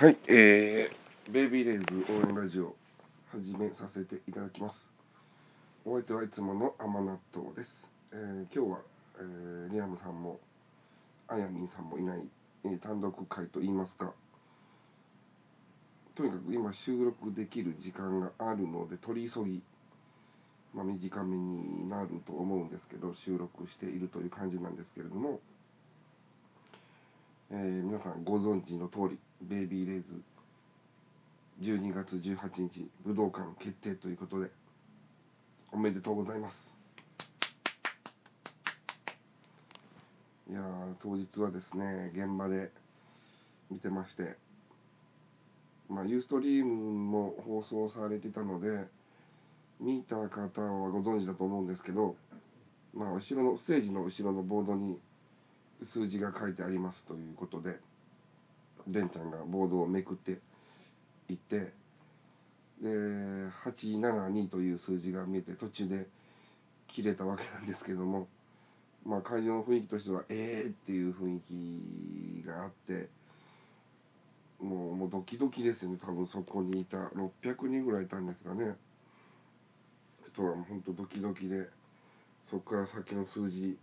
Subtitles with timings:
[0.00, 2.76] はい、えー、ベイビーレイズ応援ラジオ
[3.32, 4.76] 始めさせていただきます。
[5.84, 7.70] お相手はいつもの甘納豆です。
[8.12, 8.78] えー今日は、
[9.18, 10.38] えーリアムさんも
[11.26, 12.22] あやみんさんもいない、
[12.66, 14.12] えー単独会と言いますか、
[16.14, 19.64] とにかく今収録できる時間があるので取り急ぎ、
[20.74, 25.40] まあ、短めになると思うんですけど収録しているという感じなんですけれども、
[27.50, 30.04] えー皆さんご存知の通りベイビーレイズ
[31.62, 34.50] 12月18日武道館決定ということで
[35.72, 36.54] おめでとうございます。
[40.50, 40.60] いや
[41.02, 42.70] 当日はですね現場で
[43.70, 44.36] 見てまして
[45.88, 48.86] まあユーストリームも放送されてたので
[49.80, 52.14] 見た方はご存知だと思うんですけど
[52.94, 54.98] まあ後ろのステージの後ろのボードに
[55.92, 57.78] 数字が書いてありますということで
[58.88, 60.38] レンちゃんがボードをめくって
[61.28, 61.72] いって
[62.80, 62.88] で
[63.64, 66.06] 872という数字が見えて途中で
[66.94, 68.28] 切れたわけなんですけども
[69.04, 73.08] まあ会場の雰囲気としてはえーっていう雰囲気があって
[74.60, 75.98] もうもうドキドキですよね。
[76.04, 78.76] 多分そこにいた600人ぐらいいたんですがね。
[80.32, 81.68] 人はもう本当ドキドキで
[82.50, 83.76] そこから先の数字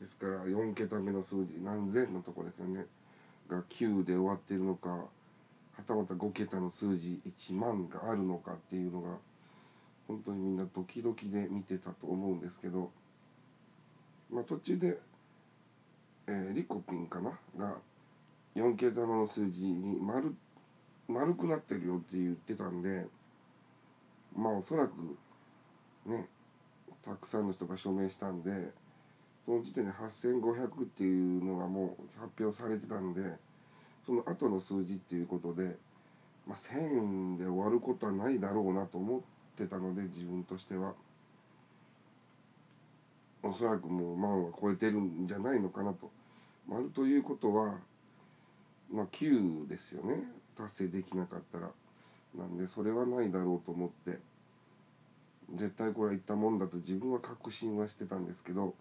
[0.00, 2.86] ですから4桁目の数字何千のとこですよね。
[3.48, 5.06] が9で終わってるのかは
[5.86, 7.20] たまた5桁の数字
[7.50, 9.18] 1万があるのかっていうのが
[10.08, 12.90] 本当にみんなドキドキで見てたと思うんですけど、
[14.30, 14.98] まあ、途中で、
[16.26, 17.30] えーリコピンかな？
[17.58, 17.76] が
[18.54, 20.34] 4桁目の数字に丸
[21.08, 23.06] 丸くなってるよって言ってたんで
[24.34, 24.92] まあおそらく
[26.06, 26.28] ね
[27.04, 28.50] たくさんの人が署名したんで
[29.44, 33.20] その時点で8500っていうのがもう発表されてたんで
[34.06, 35.76] その後の数字っていうことで、
[36.46, 39.20] まあ、1000で終わることはないだろうなと思っ
[39.56, 40.94] てたので自分としては。
[43.42, 46.10] おそらくもう万は超えてるんじゃないのかなと。
[46.66, 47.78] 丸ということは
[48.90, 50.24] まあ9ですよね。
[50.56, 51.70] 達成できなかったら。
[52.34, 54.18] なんでそれはないだろうと思って。
[55.52, 58.74] 絶対これはいったもんだと自分は確信はしてたんですけど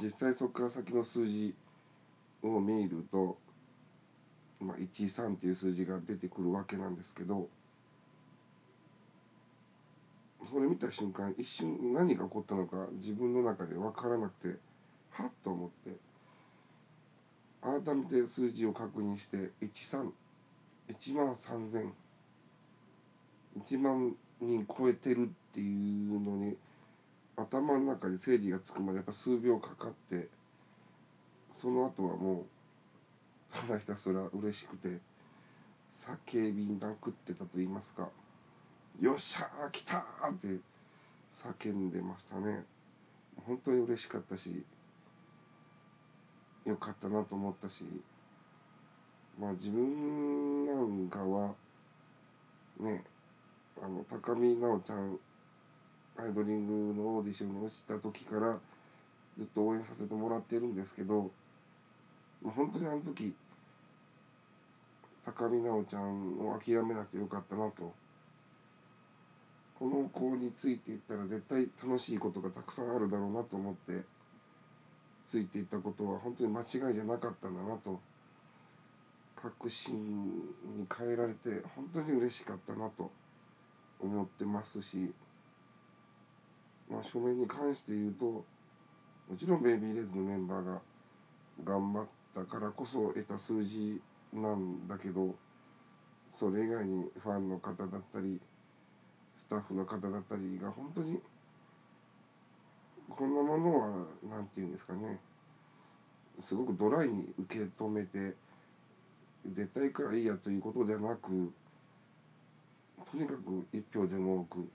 [0.00, 1.54] 実際そこから先の数字
[2.42, 3.36] を見ると、
[4.60, 7.48] まあ、13っていう数字が出てくるわけなんですけど
[10.50, 14.58] それ見た瞬間一瞬何が起こったのか自分の中で分からなくて
[15.10, 15.96] はっと思って
[17.62, 21.90] 改めて数字を確認して131万3000
[23.70, 26.56] 1万人超えてるっていうのに
[27.36, 30.28] 頭の中で整理がつくまでやっぱ数秒かかって
[31.60, 32.46] その後はもう
[33.52, 35.00] ただひたすら嬉しくて
[36.32, 38.08] 叫びまくってたと言いますか
[39.00, 39.98] 「よっしゃー来た!」
[40.30, 40.60] って
[41.42, 42.64] 叫んでましたね
[43.46, 44.64] 本当に嬉しかったし
[46.64, 47.84] よかったなと思ったし
[49.38, 51.54] まあ自分なんかは
[52.78, 53.04] ね
[53.82, 55.18] あの高見直ちゃん
[56.18, 58.58] アイドリングのオーディションに落ちた時から
[59.38, 61.30] ずっと応援させてもらってるんですけど
[62.44, 63.34] 本当にあの時
[65.24, 67.94] 高見直ちゃんを諦めなくてよかったなと。
[69.78, 74.04] この子についていったら絶対楽しいことがたくさんあるだろうなと思って
[75.28, 77.98] ついていったことは本当に間違いじゃなかったんだなと。
[79.42, 80.24] 確信
[80.78, 83.10] に変えられて本当に嬉しかったなと
[84.00, 85.12] 思ってますし
[86.92, 88.44] まあ、署名に関して言うとも
[89.38, 90.80] ちろんベイビーレッズのメンバーが
[91.64, 94.00] 頑張ったからこそ得た数字
[94.34, 95.34] なんだけど
[96.38, 98.40] それ以外にファンの方だったり
[99.38, 101.18] スタッフの方だったりが本当に
[103.08, 105.18] こんなものは何て言うんですかね
[106.48, 108.34] すごくドライに受け止めて
[109.46, 111.52] 絶対いくらいいやということではなく
[113.10, 114.68] とにかく一票でも多く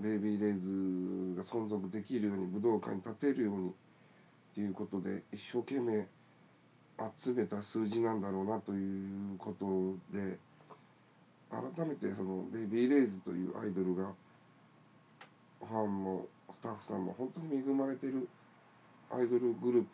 [0.00, 3.72] ベイビーレイズが存続できるように武道館に立てるように
[4.54, 6.06] ということで一生懸命
[7.24, 10.38] 集めた数字なんだろうなということで
[11.50, 14.12] 改めてそのベイビーレイズというアイドルが
[15.60, 18.28] ファンもスタッフさんも本当に恵まれてる
[19.10, 19.84] アイドルグルー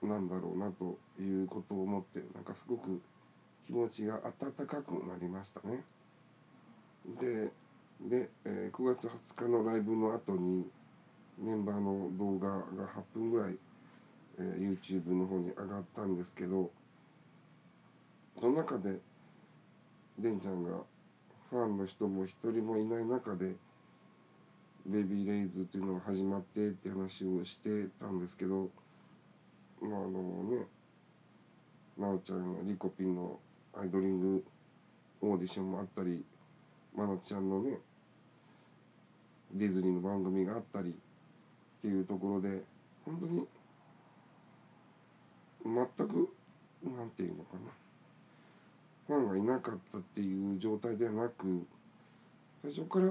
[0.00, 3.00] プなんだろうなということを思ってなんかすごく
[3.66, 5.82] 気持ちが温かくなりましたね。
[7.20, 7.50] で
[8.00, 9.06] で、えー9月
[9.36, 10.66] 20日のライブの後に
[11.38, 12.62] メンバーの動画が
[13.14, 13.56] 8分ぐらい、
[14.38, 16.70] えー YouTube の方に上がったんですけど
[18.40, 18.98] その中で
[20.18, 20.70] デンちゃんが
[21.50, 23.54] ファンの人も一人もいない中で
[24.86, 28.68] ベビーレイズっていうのが始まってって話をしてたんですけど
[29.80, 30.66] まああのね
[31.96, 33.38] なおちゃんやリコピンの
[33.72, 34.44] アイドリング
[35.22, 36.24] オーディションもあったり
[36.94, 37.78] まなちゃんのね
[39.52, 40.92] ディズニーの番組があったりっ
[41.82, 42.62] ていうところで
[43.04, 43.46] 本当に
[45.64, 46.28] 全く
[46.84, 47.84] なんていうのかな。
[49.06, 51.66] ファンがいなかったっていう状態ではなく
[52.62, 53.06] 最初から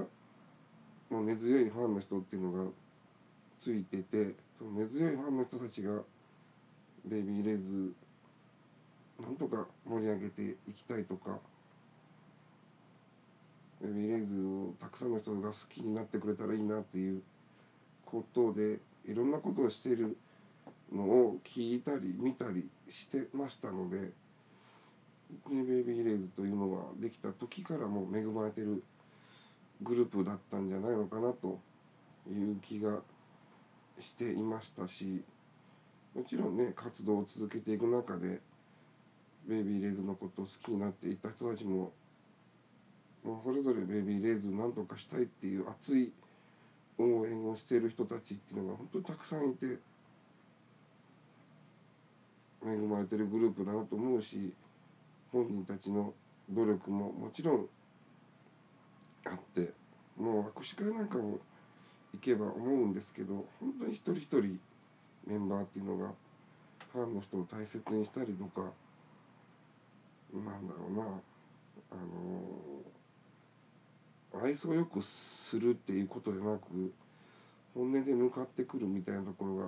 [1.10, 2.70] もう根強いファンの人っていうのが
[3.62, 6.00] ついててその根強いファンの人たちが
[7.04, 7.92] ベビーレイズ
[9.20, 11.38] なんとか盛り上げていきたいとか
[13.84, 17.22] ベビーレイズをたくさんの人が好きになってくれたらいいなっていう
[18.06, 20.16] ことでいろんなことをしている
[20.90, 24.12] のを聞いたり見たりしてましたので
[25.50, 28.82] ベイビーレイズというのはできた時からも恵まれてる
[29.82, 31.60] グループだったんじゃないのかなと
[32.30, 33.00] いう気が
[34.00, 35.22] していましたし
[36.14, 38.40] もちろんね活動を続けていく中で
[39.46, 41.92] ベイビーレイズのことを好きになっていた人たちも
[43.24, 46.12] もうそれぞれベビーレイズなんとかしたいっていう熱い
[46.98, 49.78] 応援をしている人たちっていうのが本当にたくさんいて
[52.62, 54.52] 恵まれてるグループだなと思うし
[55.32, 56.12] 本人たちの
[56.50, 57.66] 努力ももちろん
[59.24, 59.72] あって
[60.16, 61.38] もう握手会なんかも
[62.12, 64.60] 行けば思うんですけど本当に一人一人
[65.26, 66.12] メンバーっていうのが
[66.92, 68.70] ファンの人を大切にしたりとか
[70.32, 71.02] なんだろうな
[71.90, 72.73] あの
[74.42, 75.00] 愛想よく
[75.50, 76.92] するっていうことでなく
[77.74, 79.64] 本音で向かってくるみたいなところが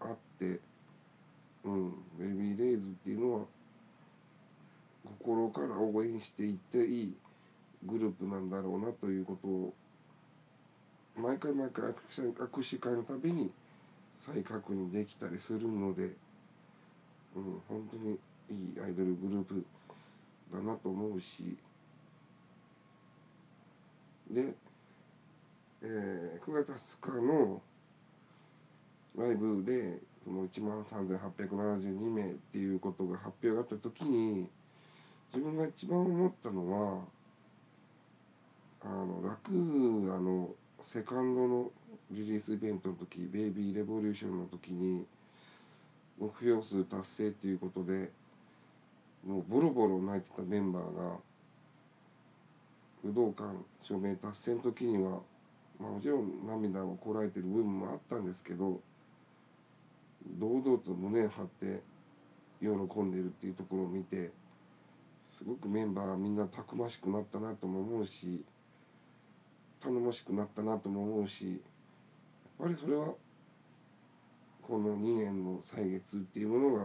[0.00, 0.60] あって
[1.64, 3.40] うんベビーレイズっていうのは
[5.20, 7.16] 心から応援していっていい
[7.86, 9.74] グループなんだろうなということを
[11.16, 11.94] 毎回毎回握
[12.70, 13.50] 手会のたびに
[14.26, 18.18] 再確認できたりするので、うん、本当に
[18.50, 19.66] いいアイドルグループ
[20.52, 21.58] だなと思うし
[24.30, 24.54] で、
[25.82, 26.68] えー、9月
[27.02, 27.62] 20日の
[29.16, 34.48] ライブでその1万3872名っていうことが発表があった時に
[35.32, 37.04] 自分が一番思ったのは
[38.82, 40.50] あの楽あの
[40.92, 41.70] セカンドの
[42.10, 45.06] リリースイベントの時「ベイビーレボリューション」の時に
[46.18, 48.10] 目標数達成っていうことで
[49.26, 51.16] もうボロボロ泣いてたメンバーが
[53.04, 55.20] 武道館署名達成の時には、
[55.80, 58.80] まあ、もちろん涙をこらえてる部分もあったんですけど
[60.38, 61.82] 堂々と胸を張って
[62.60, 64.30] 喜んでるっていうところを見て
[65.38, 68.44] すごくメンバーみんなたくましくなったなとも思うし
[69.80, 71.62] 頼もしくなったなとも思うし
[72.60, 73.14] やっぱりそれは
[74.62, 76.84] この2年の歳月っていうものが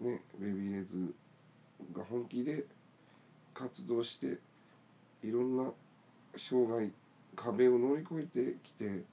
[0.00, 1.14] ねベビーレーズ
[1.94, 2.64] が本気で
[3.52, 4.38] 活動して
[5.22, 5.70] いろんな
[6.48, 6.92] 障害
[7.36, 9.04] 壁を乗り越えてきて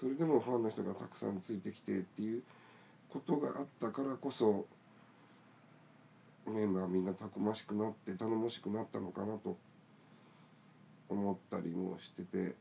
[0.00, 2.42] それでもファンの人がたくさんついてきてっていう
[3.10, 4.66] ことがあったからこそ
[6.46, 9.56] メンバーみんなたくましくなって頼もしくなったのかなと
[11.08, 12.54] 思ったりもしてて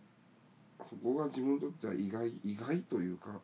[0.89, 3.39] そこが自分にとっては意外意外というか、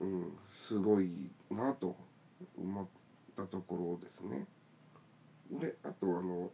[0.00, 0.32] うん、
[0.68, 1.96] すごいなと
[2.58, 2.86] 思っ
[3.36, 4.46] たところですね。
[5.60, 6.50] であとあの、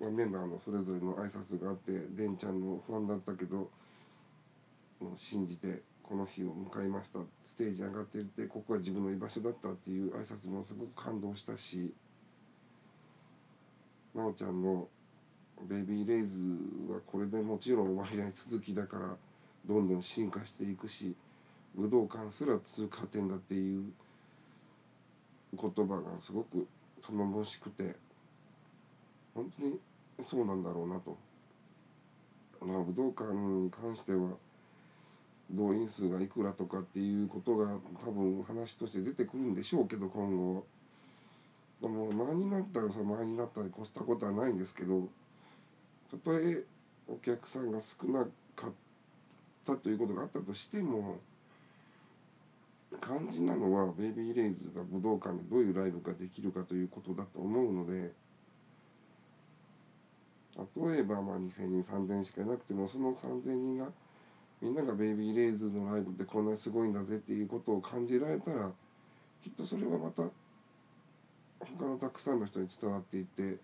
[0.00, 3.70] メンバーのそれぞれの挨拶があってデンちゃんのファンだったけど
[5.30, 7.20] 信じてこの日を迎えました。
[7.56, 11.94] ステージ上がっていてここが自分の居場所だったっていう挨拶もすごく感動したし
[14.14, 14.88] 奈緒ちゃんの
[15.66, 19.16] ベイビーレイズはこれでもちろん終わりない続きだから
[19.66, 21.16] どんどん進化していくし
[21.74, 23.90] 武道館すら通過点だっていう
[25.52, 26.68] 言葉がすごく
[27.06, 27.96] 頼もしくて
[29.36, 29.78] 本当に
[30.30, 31.16] そうなんだろうなと。
[32.64, 34.30] まあ、武道館に関しては
[35.50, 37.66] 動員数がいくらとかっていうことが
[38.04, 40.66] 多分話として出てくるんでしょうけど今後
[41.82, 45.08] でも前になったらさ前になったら越したことはないんですけど
[46.10, 46.64] たとえ
[47.06, 48.24] お客さんが少な
[48.56, 48.72] かっ
[49.66, 51.18] たということがあったとしても
[53.02, 58.12] 肝心なのはベイビーレイズが武道館でどういうライブができるかということだと思うので
[60.58, 63.88] 例えばまあ2000人3000人しかいなくてもその3000人が
[64.62, 68.70] みんながベイビーレイズのライブってこんなにすごいんだぜっていうことを感じられたら
[69.44, 70.22] きっとそれはまた
[71.60, 73.58] 他のたくさんの人に伝わっていって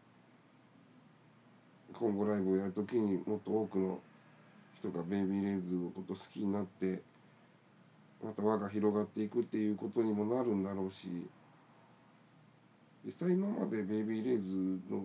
[1.94, 4.00] 今後ライブをやるときにもっと多くの
[4.78, 7.00] 人がベイビーレイズのこと好きになって
[8.22, 11.08] また輪が広がっていくっていうことにもなるんだろうし
[13.04, 15.01] 実際今までベイビーレイズの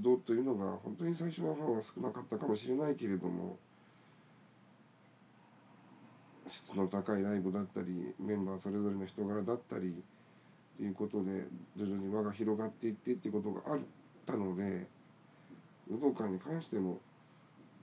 [0.00, 3.58] 動というのが本当に最初はファンは少なかったかもしれないけれども
[6.48, 9.94] 質の高いライブだったりメンバーそれぞれの人柄だったり
[10.76, 11.46] ということで
[11.76, 13.80] 徐々に輪が広がっていってっていうことがあっ
[14.26, 14.86] たので
[15.88, 16.98] 武道館に関してもやっ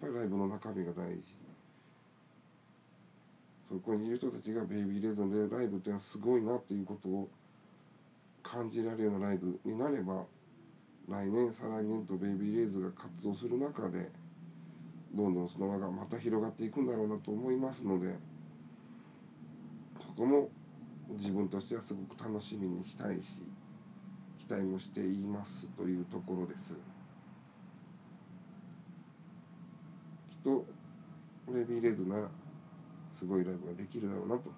[0.01, 1.23] ぱりライブの中身が大事。
[3.69, 7.29] そこにいる人たちがベイビーレーズンでライブっていうのはすごいなっていうことを
[8.41, 10.25] 感じられるようなライブになれば
[11.09, 14.11] 来年再来年とベイビーレイズが活動する中で
[15.13, 18.15] どんどんその輪がまた広がっていくんだろうなと思いますので
[19.99, 20.49] そこも
[21.17, 23.21] 自分としてはすごく楽しみにしたいし
[24.37, 26.73] 期待もしていますというところです。
[30.29, 30.65] きっと
[31.51, 32.29] ベイビーレイズな
[33.17, 34.51] すごいライブができるだろうなと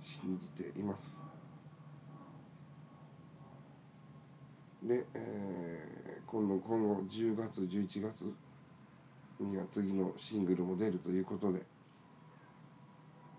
[0.00, 1.23] 信じています。
[4.84, 8.34] で、えー、今度今後10月11月
[9.40, 11.60] には次のシングルも出るということで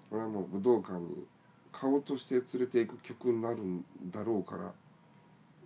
[0.09, 1.25] これはもう武道館に
[1.71, 4.73] 顔として連れていく曲になるんだろうから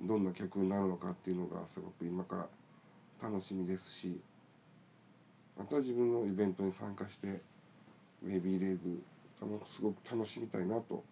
[0.02, 2.48] どんな曲になるのかっていうのがすごく今か
[3.22, 4.20] ら楽しみですし
[5.58, 7.42] また自分のイベントに参加して
[8.24, 8.80] ベビーレイズ
[9.40, 11.04] すごく楽しみたいなと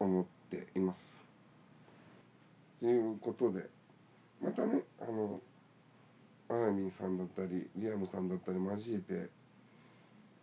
[0.00, 1.19] 思っています。
[2.80, 3.68] ということで
[4.42, 5.38] またねあの
[6.48, 9.28] アラミンさんだったりリアムさんだったり交えて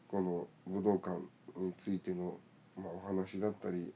[0.08, 1.17] この武道館
[1.60, 2.38] についての、
[2.77, 3.91] まあ、お話だったり、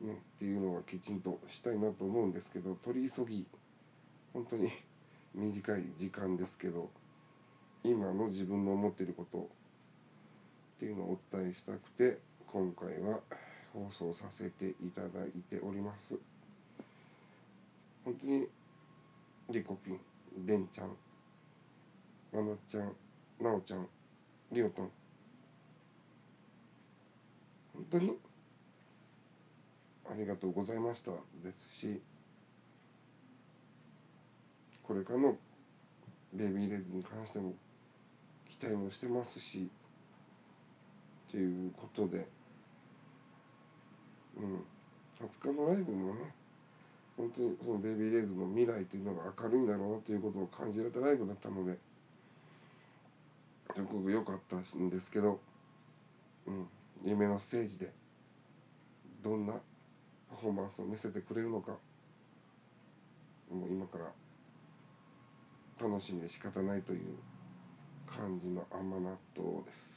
[0.00, 3.46] ね、っていうのはきちんとしたいなと思うんですけど取り急ぎ
[4.32, 4.70] 本当に
[5.34, 6.88] 短い時間ですけど
[7.84, 13.20] 今の自分の思っていることっていうのをお伝えしたくて今回は
[13.74, 16.33] 放送させていただいております。
[18.04, 18.46] 本当に
[19.50, 20.00] リコピン、
[20.46, 20.96] デンちゃん、
[22.32, 22.94] まなちゃん、
[23.42, 23.88] なおちゃん、
[24.52, 24.90] りおとん。
[27.74, 28.18] 本当に？
[30.06, 32.02] ありがとうございましたですし、
[34.82, 35.36] これからの
[36.34, 37.54] ベイビーレディに関しても
[38.60, 39.70] 期待もしてますし、
[41.30, 42.28] ということで、
[44.36, 44.64] うん、
[45.42, 46.34] 20日のライブもね、
[47.16, 51.78] 本当にそのベビーレイズの未来というのが明るいんだろうということを感じられたライブだったので
[53.74, 55.40] すごく良かったんですけど、
[56.46, 56.66] うん、
[57.04, 57.92] 夢のステージで
[59.22, 59.54] どんな
[60.30, 61.72] パフォーマンスを見せてくれるのか
[63.50, 64.10] もう今から
[65.80, 67.00] 楽しみで仕方ないという
[68.06, 69.94] 感じの甘納豆です。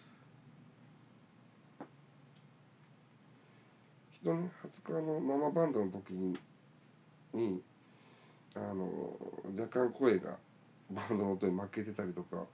[4.21, 4.51] 人ね
[4.87, 6.37] 20日の生バンドの時に
[7.37, 7.61] に
[8.55, 8.89] あの
[9.57, 10.37] 若干声が
[10.91, 12.45] バンドの音に負けてたりとか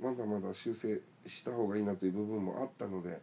[0.00, 3.20] まだまだ修正した方がいいなという部分もあったので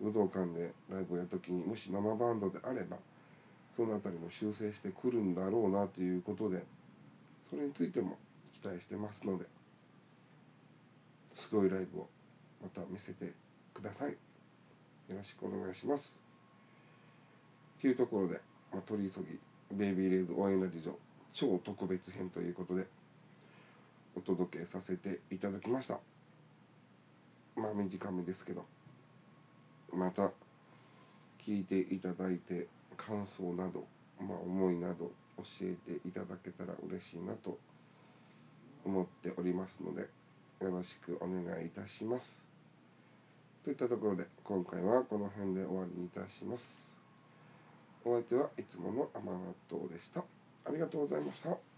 [0.00, 2.96] 武道館でライブをやるときにもし生バンドであれば
[3.76, 6.64] その辺りも修正してくるんだろうなということで
[7.50, 8.16] それについても
[8.60, 9.46] 期待してますので
[11.36, 12.08] すごいライブを
[12.62, 13.32] また見せて
[13.74, 14.16] ください。
[15.08, 16.04] よろしくお願いします。
[17.80, 18.40] というところで、
[18.72, 19.38] まあ、取り急ぎ
[19.72, 20.98] ベイビーレイズ応援ラジオ
[21.34, 22.86] 超特別編ということで
[24.16, 25.98] お届けさせていただきました。
[27.56, 28.64] まあ短めですけど
[29.92, 30.30] また
[31.46, 33.84] 聞いていただいて感想など、
[34.20, 37.58] まあ、思いなど教えていただけたら嬉しいなと
[38.84, 42.24] 思っておりますのでよろしくお願いいたします。
[43.64, 46.83] といったところで今回はこの辺で終わりにいたします。
[48.04, 50.24] お相手はいつもの甘納豆でした。
[50.66, 51.73] ありがとうございました。